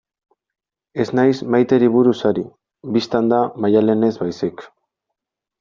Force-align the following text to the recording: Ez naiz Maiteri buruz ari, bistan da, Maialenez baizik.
Ez 1.03 1.05
naiz 1.19 1.35
Maiteri 1.55 1.89
buruz 1.97 2.15
ari, 2.31 2.45
bistan 2.97 3.31
da, 3.35 3.43
Maialenez 3.67 4.13
baizik. 4.23 4.69